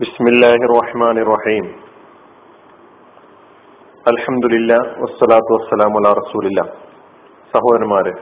ബിസ്മില്ലാഹി 0.00 0.56
റഹ്മാൻ 0.56 1.16
റഹീം 1.28 1.64
അൽഹംദുലില്ല 4.10 4.76
വസ്സലാത്തു 4.76 5.54
വസ്സലാമു 5.54 5.98
അലാ 5.98 6.12
റസൂലില്ല. 6.12 6.60
സഹോദരന്മാരെ 7.54 8.12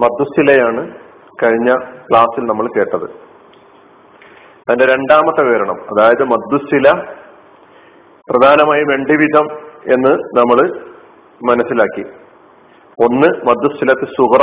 മദ്ദുസിലയാണ് 0.00 0.94
കഴിഞ്ഞ 1.42 1.74
ക്ലാസ്സിൽ 1.74 2.44
നമ്മൾ 2.46 2.68
കേട്ടത്. 2.76 3.04
അതിന്റെ 4.68 4.86
രണ്ടാമത്തെ 4.94 5.44
വിവരണം 5.44 5.80
അതായത് 5.92 6.24
മദ്ദുസില 6.24 6.92
പ്രധാനമായും 8.30 8.90
രണ്ട് 8.90 9.12
വിധം 9.12 9.46
എന്ന് 9.92 10.14
നമ്മൾ 10.38 10.88
മനസ്സിലാക്കി. 11.44 12.02
ഒന്ന് 13.04 13.28
മദ്ദുസിലത്ത് 13.48 14.06
സുഹറ 14.06 14.42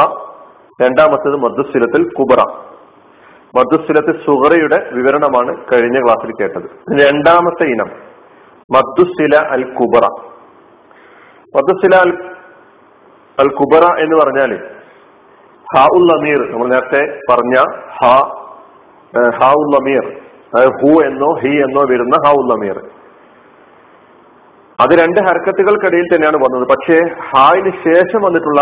രണ്ടാമത്തത് 0.83 1.35
മദ്ദുസിലത്തിൽ 1.35 2.13
കുബറ. 2.13 2.41
മദ്ദുസിലത്ത് 3.57 4.13
സുഹറയുടെ 4.25 4.77
വിവരണമാണ് 4.91 5.51
കഴിഞ്ഞ 5.71 5.97
ക്ലാസ്സിൽ 6.03 6.31
കേട്ടത്. 6.39 6.67
രണ്ടാമത്തെ 7.01 7.65
ഇനം 7.73 7.89
മദ്ദുസില 8.71 9.35
അൽ 9.55 9.63
കുബറ. 9.73 10.05
മദ്ദുസില 11.55 11.95
അൽ 12.05 12.13
അൽ 13.43 13.49
കുബറ 13.59 13.83
എന്ന് 14.03 14.15
പറഞ്ഞാൽ 14.21 14.51
ഹാ 15.73 15.83
ഉൽ 15.97 16.09
അമീർ 16.15 16.41
നമ്മൾ 16.51 16.67
നേരത്തെ 16.67 17.01
പറഞ്ഞ 17.29 17.55
ഹാ 17.99 18.15
ഹാ 19.39 19.49
ഉൽ 19.61 19.75
അമീർ 19.79 20.03
ഹു 20.79 20.91
എന്നോ 21.05 21.29
ഹി 21.43 21.53
എന്നോ 21.65 21.83
വരുന്ന 21.91 22.15
ഹാ 22.25 22.33
ഉൽ 22.41 22.51
അമീർ 22.57 22.79
അത് 24.79 24.93
രണ്ട് 25.01 25.19
ഹർക്കത്തുകൾക്കിടയിൽ 25.27 26.07
തന്നെയാണ് 26.13 26.37
വന്നത്. 26.43 26.65
പക്ഷേ 26.73 26.97
ഹായിന് 27.29 27.71
ശേഷം 27.87 28.21
വന്നിട്ടുള്ള 28.21 28.61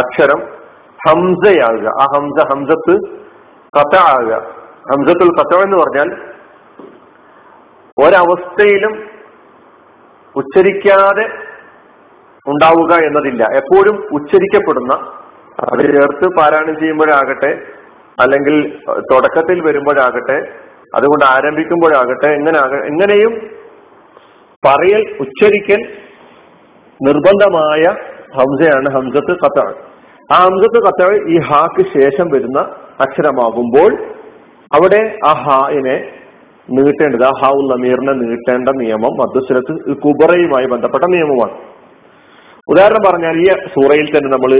അക്ഷരം 0.00 0.40
ഹംസയാകുക. 1.06 1.88
ആ 2.02 2.04
ഹംസ 2.14 2.38
ഹംസത്ത് 2.52 2.94
കഥ 3.74 3.94
ഹംസത്തുൽ 4.90 5.30
കഥ 5.36 5.52
എന്ന് 5.62 5.76
പറഞ്ഞാൽ 5.76 6.08
ഒരവസ്ഥയിലും 7.96 8.94
ഉച്ചരിക്കാതെ 10.34 11.24
ഉണ്ടാവുക 12.46 12.92
എന്നതില്ല. 13.04 13.42
എപ്പോഴും 13.52 13.96
ഉച്ചരിക്കപ്പെടുന്ന 14.12 14.92
അത് 15.64 15.82
ചേർത്ത് 15.92 16.26
പാരായണം 16.36 16.74
ചെയ്യുമ്പോഴാകട്ടെ 16.74 17.50
അല്ലെങ്കിൽ 18.18 18.56
തുടക്കത്തിൽ 19.10 19.58
വരുമ്പോഴാകട്ടെ 19.62 20.38
അതുകൊണ്ട് 20.94 21.24
ആരംഭിക്കുമ്പോഴാകട്ടെ 21.26 22.28
എങ്ങനെ 22.34 22.58
എങ്ങനെയും 22.86 23.32
പറയൽ 24.62 25.02
ഉച്ചരിക്കൽ 25.20 25.80
നിർബന്ധമായ 27.00 27.84
ഹംസയാണ് 28.36 28.88
ഹംസത്ത് 28.94 29.34
കത്താഴ് 29.40 29.74
ആ 30.32 30.36
ഹംസത്ത് 30.36 30.78
കത്താഴ് 30.82 31.16
ഈ 31.28 31.38
ഹാക്ക് 31.38 31.82
ശേഷം 31.98 32.28
വരുന്ന 32.28 32.58
അക്ഷരമാകുമ്പോൾ 33.00 33.90
അവിടെ 34.74 35.18
ആ 35.24 35.32
ഹായിനെ 35.32 35.96
നീട്ടേണ്ടത് 36.70 37.24
ആ 37.24 37.30
ഹാവുൽ 37.42 37.66
നമീറിനെ 37.72 38.12
നീട്ടേണ്ട 38.12 38.68
നിയമം 38.68 39.12
മധുസ്വരത്ത് 39.20 39.94
കുബറയുമായി 39.94 40.66
ബന്ധപ്പെട്ട 40.66 41.04
നിയമമാണ്. 41.04 41.52
ഉദാഹരണം 42.68 43.02
പറഞ്ഞാൽ 43.08 43.36
ഈ 43.36 43.48
സൂറയിൽ 43.74 44.16
തന്നെ 44.16 44.30
നമ്മൾ 44.30 44.52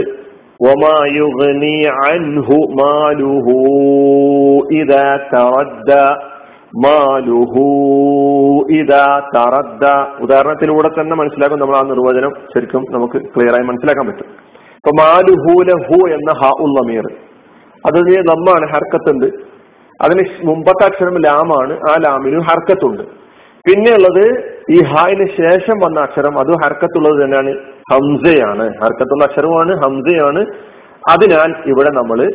ഉദാഹരണത്തിലൂടെ 10.21 10.87
തന്നെ 10.87 11.15
മനസ്സിലാക്കും 11.15 11.59
നമ്മൾ 11.59 11.77
ആ 11.77 11.81
നിർവചനം 11.81 12.33
ശരിക്കും 12.53 12.85
നമുക്ക് 12.91 13.17
ക്ലിയർ 13.17 13.55
ആയി 13.55 13.63
മനസ്സിലാക്കാൻ 13.63 14.07
പറ്റും. 14.07 14.29
മാലുഹൂലഹു 14.89 16.13
എന്ന 16.13 16.31
ഹ 16.31 16.49
ഉൽ 16.61 16.83
നമീർ 16.83 17.03
അതിന് 17.85 18.17
നമ്മാണ് 18.17 18.71
ഹർക്കത്തുണ്ട്. 18.71 19.25
അതിന് 20.01 20.47
മുമ്പത്തെ 20.47 20.85
അക്ഷരം 20.85 21.17
ലാമാണ്. 21.17 21.73
ആ 21.73 21.95
ലാമിനും 22.03 22.41
ഹർക്കത്തുണ്ട്. 22.41 23.03
പിന്നെയുള്ളത് 23.67 24.55
ഈ 24.71 24.83
ഹായിന് 24.83 25.27
ശേഷം 25.27 25.77
വന്ന 25.85 25.99
അക്ഷരം 25.99 26.39
അത് 26.39 26.51
ഹർക്കത്തുള്ളത് 26.51 27.23
തന്നെയാണ്. 27.23 27.53
ഹംസയാണ്. 27.91 28.63
ഹർക്കത്തുള്ള 28.63 29.23
അക്ഷരമാണ് 29.23 29.75
ഹംസയാണ്. 29.75 30.45
അതിനാൽ 31.09 31.55
ഇവിടെ 31.65 31.89
നമ്മൾ 31.89 32.33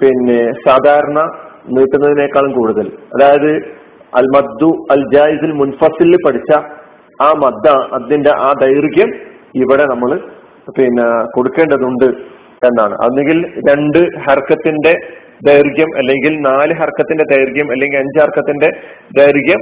പിന്നെ 0.00 0.52
സാധാരണ 0.68 1.20
നീട്ടുന്നതിനേക്കാളും 1.66 2.52
കൂടുതൽ. 2.52 2.86
അതായത് 2.86 3.56
അൽ 4.16 4.26
മദ്ദു 4.36 4.86
അൽ 4.90 5.04
ജായിസിൽ 5.14 5.52
മുൻഫസിൽ 5.52 6.16
പഠിച്ച 6.26 6.56
ആ 7.22 7.32
മദ്ദ 7.44 7.94
അതിന്റെ 7.94 8.30
ആ 8.30 8.52
ദൈർഘ്യം 8.62 9.14
ഇവിടെ 9.54 9.84
നമ്മൾ 9.84 10.20
പിന്നെ 10.70 11.24
കൊടുക്കേണ്ടതുണ്ട് 11.34 12.04
എന്നാണ്. 12.66 12.94
അല്ലെങ്കിൽ 12.94 13.46
രണ്ട് 13.70 13.98
ഹർക്കത്തിന്റെ 13.98 14.92
ദൈർഘ്യം 15.46 15.98
അല്ലെങ്കിൽ 15.98 16.40
നാല് 16.40 16.74
ഹർക്കത്തിന്റെ 16.74 17.24
ദൈർഘ്യം 17.36 17.70
അല്ലെങ്കിൽ 17.70 17.98
അഞ്ച് 17.98 18.20
ഹർക്കത്തിന്റെ 18.22 18.68
ദൈർഘ്യം 19.18 19.60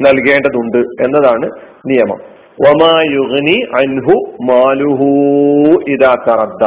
നൽകേണ്ടതുണ്ട് 0.00 0.78
എന്നതാണ് 0.78 1.50
നിയമം. 1.86 2.20
ഒമായുഗ്നി 2.68 3.58
അൻഹു 3.80 4.16
മാലുഹു 4.42 5.10
ഇതാ 5.88 6.16
കറദ്ദ 6.28 6.64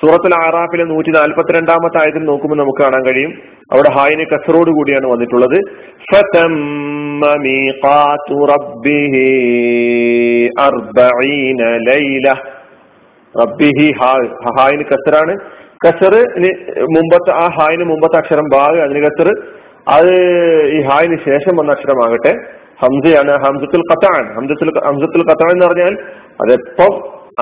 സൂറത്തുൽ 0.00 0.34
ആറാഫിലെ 0.34 0.84
നൂറ്റി 0.84 1.10
നാൽപ്പത്തിരണ്ടാമത്തെ 1.10 1.98
ആയത്തിൽ 2.02 2.18
നോക്കുമ്പോൾ 2.18 2.56
നമുക്ക് 2.56 2.82
കാണാൻ 2.82 3.06
കഴിയും. 3.06 3.30
അവിടെ 3.72 3.90
ഹായിന് 3.90 4.24
കസറോട് 4.26 4.70
കൂടിയാണ് 4.70 5.06
വന്നിട്ടുള്ളത്. 5.06 5.58
റബ്ബിഹി 8.50 9.28
ഹായിന് 14.58 14.84
കസറാണ്. 14.90 15.34
കസറ് 15.84 16.20
മുമ്പത്തെ 16.96 17.30
ആ 17.30 17.48
ഹായിന് 17.58 17.84
മുമ്പത്തെ 17.84 18.16
അക്ഷരം 18.18 18.46
ബാഗ് 18.54 18.78
അതിന് 18.80 19.00
കസർ. 19.06 19.28
അത് 19.88 20.12
ഈ 20.76 20.80
ഹായിന് 20.88 21.18
ശേഷം 21.26 21.56
വന്ന 21.56 21.70
അക്ഷരമാകട്ടെ. 21.72 22.32
ഹംസയാണ് 22.82 23.30
ഹംസത്തുൽ 23.30 23.84
ഖത്താൻ. 23.92 24.34
ഹംസത്തുൽ 24.34 24.70
ഹംസത്തുൽ 24.86 25.24
ഖത്താൻ 25.30 25.50
എന്ന് 25.50 25.66
പറഞ്ഞാൽ 25.66 25.94
അതെപ്പം 26.44 26.92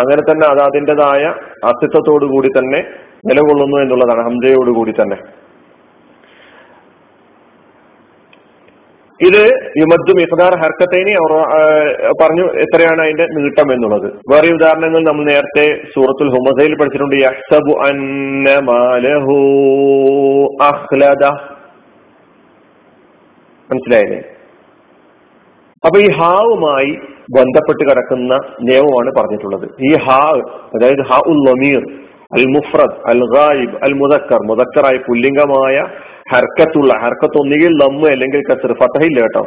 അങ്ങനെ 0.01 0.23
തന്നെ 0.31 0.47
അത് 0.51 0.61
അതിന്റെതായ 0.61 1.25
അസ്തിത്വത്തോടു 1.69 2.27
കൂടി 2.27 2.49
തന്നെ 2.49 2.81
നിലകൊള്ളുന്നു 3.27 3.77
എന്നുള്ളതാണ് 3.77 4.23
ഹംസയോട് 4.29 4.71
കൂടി 4.71 4.93
തന്നെ. 4.93 5.19
ഇത് 9.21 9.43
യുമദ്ദു 9.81 10.13
മിഖ്ദാർ 10.19 10.53
ഹർക്കത്തേനി 10.63 11.13
പറഞ്ഞു 12.21 12.47
എത്രയാണ് 12.63 13.01
അതിന്റെ 13.05 13.27
നീട്ടം 13.37 13.69
എന്നുള്ളത്. 13.75 14.09
വേറെ 14.33 14.49
ഉദാഹരണങ്ങൾ 14.57 15.03
നമ്മൾ 15.09 15.25
നേരത്തെ 15.29 15.67
സൂറത്തുൽ 15.93 16.31
ഹുമസയിൽ 16.35 16.73
പഠിച്ചിട്ടുണ്ട്. 16.81 17.17
യഹ്സബു 17.23 17.75
അന്നമാലഹു 17.89 19.37
അഹ്ലദ 20.71 21.25
മനസ്സിലായില്ലേ? 23.71 24.19
അപ്പൊ 25.87 25.99
ഈ 26.05 26.09
ഹാവുമായി 26.19 26.93
ബന്ധപ്പെട്ട് 27.37 27.83
കിടക്കുന്ന 27.89 28.35
നിയമമാണ് 28.69 29.11
പറഞ്ഞിട്ടുള്ളത്. 29.19 29.67
ഈ 29.89 29.93
ഹാ 30.07 30.21
അതായത് 30.77 31.03
ഹാ 31.11 31.19
ഉൽ 31.33 31.41
അൽ 32.37 32.45
മുഫ്രദ് 32.57 32.97
അൽ 33.11 33.21
ഗായിബ് 33.35 33.75
അൽ 33.87 33.95
മുദക്കർ 34.03 34.41
മുദക്കറായ 34.51 34.97
പുല്ലിംഗമായ 35.09 35.77
ഹർക്കത്തുള്ള 36.33 36.93
ഹർക്കത്ത് 37.03 37.39
ഒന്നുകിൽ 37.41 37.73
ലമ്മ് 37.83 38.09
അല്ലെങ്കിൽ 38.11 38.43
കസർ. 38.49 38.73
ഫത്തഹയില്ല 38.81 39.21
കേട്ടോ. 39.21 39.43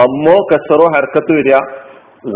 ലമ്മോ 0.00 0.36
കസറോ 0.52 0.86
ഹർക്കത്ത് 0.96 1.32
വരിക 1.38 1.56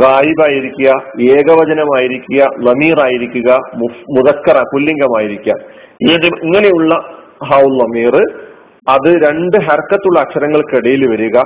ഗായിബായിരിക്കുക 0.01 0.89
ഏകവചനമായിരിക്കുക 1.29 2.43
ലമീർ 2.67 2.99
ആയിരിക്കുക 3.05 3.51
മുദക്കറ 4.17 4.59
പുല്ലിംഗമായിരിക്കുക. 4.73 5.55
ഇങ്ങനെയുള്ള 6.45 6.95
ഹൗ 7.51 7.63
ലമീർ 7.81 8.17
അത് 8.89 9.11
രണ്ട് 9.25 9.57
ഹർക്കത്തുള്ള 9.67 10.21
അക്ഷരങ്ങൾക്കിടയിൽ 10.21 11.03
വരിക. 11.11 11.37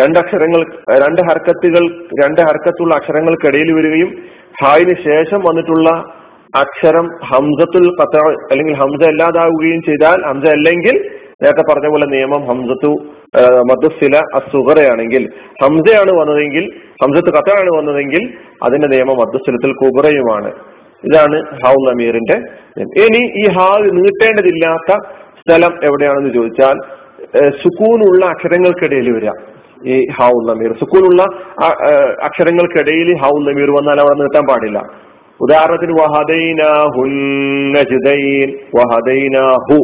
രണ്ടക്ഷരങ്ങൾ 0.00 0.60
രണ്ട് 1.02 1.20
ഹർക്കത്തുകൾ 1.28 1.84
രണ്ട് 2.22 2.40
ഹർക്കത്തുള്ള 2.40 2.94
അക്ഷരങ്ങൾക്കിടയിൽ 2.94 3.70
വരികയും 3.78 4.10
ഹായിന് 4.62 4.94
ശേഷം 5.08 5.40
വന്നിട്ടുള്ള 5.48 5.88
അക്ഷരം 6.58 7.06
ഹംസത്തുൽ 7.30 7.84
പത്ര 8.00 8.20
അല്ലെങ്കിൽ 8.50 8.74
ഹംസ 8.74 9.02
അല്ലാതാവുകയും 9.08 9.80
ചെയ്താൽ 9.88 10.18
ഹംസ 10.28 10.46
അല്ലെങ്കിൽ 10.50 10.96
നേരത്തെ 11.42 11.64
പറഞ്ഞ 11.70 11.88
പോലെ 11.92 12.06
നിയമം 12.14 12.42
ഹംസത്തു 12.50 12.90
മധുസില 13.70 14.16
അസുഖറയാണെങ്കിൽ 14.38 15.24
ഹംസയാണ് 15.62 16.12
വന്നതെങ്കിൽ 16.20 16.64
ഹംസത്ത് 17.02 17.30
കത്തയാണ് 17.36 17.70
വന്നതെങ്കിൽ 17.78 18.24
അതിന്റെ 18.66 18.88
നിയമം 18.94 19.16
മധുസിലത്തിൽ 19.22 19.72
കുബറയുമാണ് 19.82 20.50
ഇതാണ് 21.04 21.38
ഹൗൽ 21.62 21.86
അമീറിന്റെ 21.92 22.36
ഇനി 23.04 23.22
ഈ 23.42 23.44
ഹാ 23.56 23.68
നീട്ടേണ്ടതില്ലാത്ത 23.98 24.90
സ്ഥലം 25.40 25.72
എവിടെയാണെന്ന് 25.88 26.32
ചോദിച്ചാൽ 26.34 26.76
സുക്കൂനുള്ള 27.62 28.22
അക്ഷരങ്ങൾക്കിടയിൽ 28.34 29.08
വരിക. 29.16 29.32
ഈ 29.92 29.94
ഹാവുൽ 30.16 30.44
നമീർ 30.50 30.70
സുക്കൂനുള്ള 30.80 31.22
അക്ഷരങ്ങൾക്കിടയിൽ 32.28 33.08
ഹാവുൽ 33.22 33.44
നമീർ 33.50 33.68
വന്നാൽ 33.76 33.98
അവിടെ 34.02 34.16
നീട്ടാൻ 34.20 34.44
പാടില്ല. 34.50 34.78
ഉദാഹരണത്തിന് 35.40 35.94
വഹദൈന 36.00 36.62
ഹു 39.68 39.78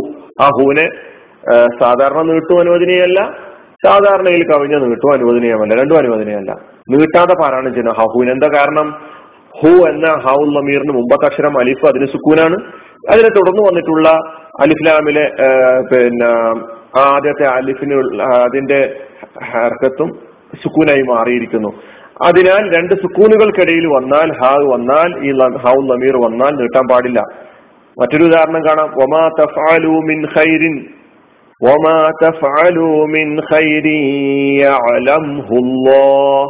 ആ 0.45 0.49
ഹുവിനെ 0.57 0.87
സാധാരണ 1.81 2.21
നീട്ടു 2.31 2.55
അനുവദനീയമല്ല 2.63 3.21
സാധാരണയിൽ 3.87 4.43
കവിഞ്ഞ 4.51 4.77
നീട്ടു 4.85 5.07
അനുവദനീയമല്ല 5.15 5.75
രണ്ടും 5.81 5.99
അനുവദനീയമല്ല. 5.99 6.53
നീട്ടാതെ 6.93 7.35
പാരായണം 7.43 7.73
ചെയ്യുന്ന 7.75 7.95
ഹഹുവിന് 7.99 8.31
എന്താ 8.31 8.49
കാരണം? 8.57 8.89
ഹു 9.61 9.73
എന്ന 9.91 10.07
ഹൗൽ 10.25 10.49
നമീറിന് 10.57 10.93
മുമ്പത്തെ 10.97 11.27
അക്ഷരം 11.29 11.55
അലിഫ് 11.61 11.87
അതിന് 11.91 12.07
സുക്കൂനാണ്. 12.15 12.57
അതിനെ 13.13 13.31
തുടർന്ന് 13.37 13.63
വന്നിട്ടുള്ള 13.69 14.09
അലിഫ്ലാമിലെ 14.65 15.25
പിന്നെ 15.91 16.31
ആദ്യത്തെ 17.05 17.47
അലിഫിന് 17.57 17.97
അതിന്റെ 18.25 18.81
ഹർക്കത്തും 19.51 20.11
സുക്കൂനായി 20.63 21.05
മാറിയിരിക്കുന്നു. 21.13 21.71
അതിനാൽ 22.27 22.63
രണ്ട് 22.77 22.95
സുക്കൂനുകൾക്കിടയിൽ 23.03 23.87
വന്നാൽ 23.97 24.29
ഹാ 24.43 24.53
വന്നാൽ 24.75 25.11
ഈ 25.29 25.33
ഹൗ 25.65 25.77
നമീർ 25.93 26.15
വന്നാൽ 26.27 26.53
നീട്ടാൻ 26.61 26.87
പാടില്ല. 26.93 27.21
മറ്റൊരു 28.01 28.25
ഉദാഹരണം 28.31 28.63
കാണാം. 28.69 28.89
ഒമാ 29.05 29.25
തഫാലു 29.41 29.93
മിൻ 30.11 30.19
ഖൈരിൻ. 30.37 30.77
ഒമാ 31.63 31.97
يعلمه 34.67 35.51
الله 35.63 36.45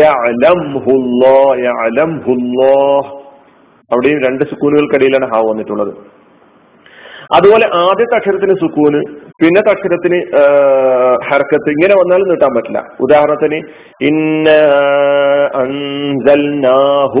يعلمه 0.00 0.86
الله 1.00 1.46
يعلمه 1.66 2.26
الله 2.38 3.02
അവിടെയും 3.92 4.18
രണ്ട് 4.26 4.42
സുക്കൂനുകൾക്കിടയിലാണ് 4.50 5.26
ഹാവ് 5.32 5.46
വന്നിട്ടുള്ളത്. 5.50 5.92
അതുപോലെ 7.36 7.66
ആദ്യത്തെ 7.74 8.14
അക്ഷരത്തിന് 8.16 8.54
സുക്കൂന് 8.54 9.00
പിന്നത്തെ 9.42 9.70
അക്ഷരത്തിന് 9.70 10.18
ഹർക്കത്ത് 11.28 11.70
ഇങ്ങനെ 11.70 11.94
വന്നാലും 12.00 12.28
നീട്ടാൻ 12.28 12.52
പറ്റില്ല. 12.54 12.80
ഉദാഹരണത്തിന് 13.00 13.58
ഇന്ന 14.08 14.48
അൻസൽനാഹു 15.62 17.20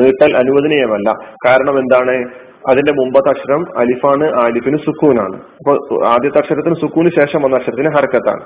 നീട്ടൽ 0.00 0.36
അനുവദനീയമല്ല. 0.36 1.12
കാരണം 1.46 1.78
എന്താണ്? 1.78 2.16
അതിന്റെ 2.68 2.92
മുമ്പത്തെ 2.92 3.28
അക്ഷരം 3.28 3.78
അലിഫാണ് 3.78 4.26
ആലിഫിന് 4.42 4.78
സുക്കൂനാണ്. 4.78 5.36
അപ്പൊ 5.36 5.72
ആദ്യത്തെ 6.06 6.38
അക്ഷരത്തിന് 6.38 6.74
സുക്കൂന് 6.74 7.10
ശേഷം 7.18 7.42
വന്ന 7.42 7.56
അക്ഷരത്തിന് 7.56 7.90
ഹർക്കത്താണ്. 7.96 8.44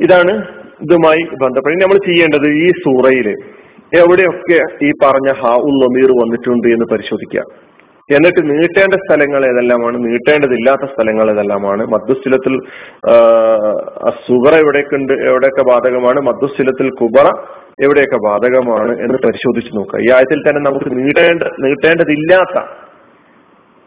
ഇതാണ് 0.00 0.32
ഇതുമായി 0.80 1.22
ബന്ധപ്പെട്ട്. 1.42 1.82
നമ്മൾ 1.82 1.98
ചെയ്യേണ്ടത് 2.06 2.48
ഈ 2.48 2.68
സൂറയിൽ 2.68 3.28
എവിടെയൊക്കെ 4.00 4.84
ഈ 4.84 4.90
പറഞ്ഞ 5.02 5.32
ഹാ 5.32 5.52
ഉൽ 5.66 5.76
നമീർ 5.84 6.10
വന്നിട്ടുണ്ട് 6.22 6.68
എന്ന് 6.68 6.86
പരിശോധിക്കുക. 6.92 7.42
എന്നിട്ട് 8.10 8.40
നീട്ടേണ്ട 8.50 8.94
സ്ഥലങ്ങൾ 8.94 9.42
ഏതെല്ലാമാണ്? 9.50 9.96
നീട്ടേണ്ടതില്ലാത്ത 10.06 10.84
സ്ഥലങ്ങൾ 10.92 11.26
ഏതെല്ലാമാണ്? 11.32 11.82
മധ്യസ്ഥലത്തിൽ 11.94 12.54
സുബറ 14.26 14.54
എവിടെയൊക്കെ 14.64 14.96
ഉണ്ട്? 14.96 15.12
എവിടെയൊക്കെ 15.12 15.62
ബാധകമാണ്? 15.70 16.20
മധ്യസ്ഥലത്തിൽ 16.20 16.90
കുബറ 16.90 17.28
എവിടെയൊക്കെ 17.84 18.18
ബാധകമാണ് 18.26 18.92
എന്ന് 19.04 19.18
പരിശോധിച്ച് 19.26 19.70
നോക്കുക. 19.76 20.00
ഈ 20.06 20.08
ആയത്തിൽ 20.16 20.40
തന്നെ 20.46 20.60
നമുക്ക് 20.70 20.90
നീട്ടേണ്ട 20.98 21.42
നീട്ടേണ്ടതില്ലാത്ത 21.64 22.56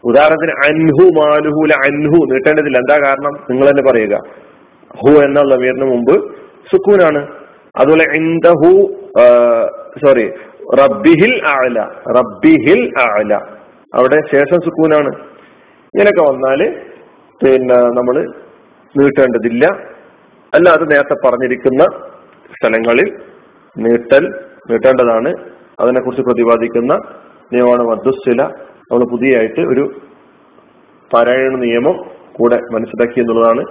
ഉദാഹരണത്തിന് 0.04 0.54
അൻഹു 0.66 1.04
മാലുഹുല 1.20 1.72
അൻഹു 1.86 2.18
നീട്ടേണ്ടതില്ല. 2.32 2.78
എന്താ 2.78 2.96
കാരണം? 3.06 3.32
നിങ്ങൾ 3.50 3.70
തന്നെ 3.70 3.84
പറയുക. 3.90 4.16
ഹു 5.00 5.12
എന്ന 5.26 5.40
ലമീറിന് 5.52 5.86
മുമ്പ് 5.92 6.14
സുക്കൂനാണ്. 6.70 7.22
അതുപോലെ 7.76 8.04
ഇൻദഹു 8.18 8.70
സോറി 10.04 10.26
റബ്ബിഹിൽ 10.80 11.34
ആല 11.54 11.78
റബ്ബിഹിൽ 12.18 12.82
ആല 13.06 13.57
അവിടെ 13.94 14.18
ശേഷം 14.32 14.58
സുക്കൂനാണ്. 14.64 15.10
ഇങ്ങനെയൊക്കെ 15.94 16.24
വന്നാൽ 16.30 16.60
പിന്നെ 17.42 17.78
നമ്മൾ 17.98 18.16
നീട്ടേണ്ടതില്ല. 18.94 19.64
അല്ലാതെ 20.54 20.84
നേരത്തെ 20.84 21.16
പറഞ്ഞിരിക്കുന്ന 21.24 21.82
സ്ഥലങ്ങളിൽ 22.56 23.08
നീട്ടൽ 23.76 24.24
നീട്ടേണ്ടതാണ്. 24.70 25.32
അതിനെക്കുറിച്ച് 25.80 26.22
പ്രതിപാദിക്കുന്ന 26.22 26.92
നിയമമാണ് 27.52 27.82
മദ്ദുസ്ഥില 27.82 28.42
നമ്മൾ 28.90 29.04
പുതിയായിട്ട് 29.10 29.60
ഒരു 29.60 29.84
പാരായണ 31.12 31.56
നിയമം 31.56 31.96
കൂടെ 32.38 32.58
മനസ്സിലാക്കി 32.74 33.20
എന്നുള്ളതാണ്. 33.20 33.62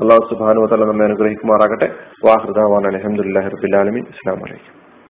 അള്ളാഹു 0.00 0.24
സുബാനു 0.30 0.66
തല 0.66 0.84
നമ്മെ 0.84 1.04
അനുഗ്രഹിക്കുമാറാകട്ടെ. 1.04 1.88
വാഹൃദാൻ 2.26 2.86
അലഹമുല്ലാ 2.92 3.42
റബിലാലമി 3.54 4.02
ഇസ്ലാം 4.14 4.38
വലൈക്കും 4.44 4.83